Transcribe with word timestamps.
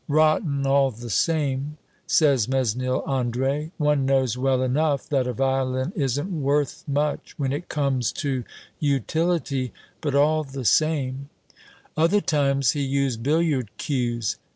"Rotten, 0.07 0.65
all 0.65 0.89
the 0.89 1.11
same," 1.11 1.77
says 2.07 2.47
Mesnil 2.47 3.03
Andre. 3.05 3.71
"One 3.77 4.03
knows 4.03 4.35
well 4.35 4.63
enough 4.63 5.07
that 5.09 5.27
a 5.27 5.33
violin 5.33 5.93
isn't 5.95 6.41
worth 6.41 6.83
much 6.87 7.37
when 7.37 7.53
it 7.53 7.69
comes 7.69 8.11
to 8.13 8.43
utility, 8.79 9.71
but 10.01 10.15
all 10.15 10.43
the 10.43 10.65
same" 10.65 11.29
"Other 11.95 12.19
times, 12.19 12.71
he 12.71 12.81
used 12.81 13.21
billiard 13.21 13.69
cues. 13.77 14.37